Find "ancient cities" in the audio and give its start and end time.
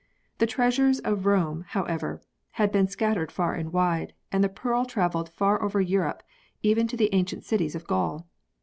7.13-7.75